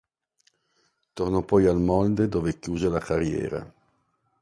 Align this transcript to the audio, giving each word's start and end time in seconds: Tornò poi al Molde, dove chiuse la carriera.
Tornò 1.13 1.43
poi 1.43 1.67
al 1.67 1.79
Molde, 1.79 2.27
dove 2.27 2.57
chiuse 2.57 2.89
la 2.89 2.97
carriera. 2.97 3.71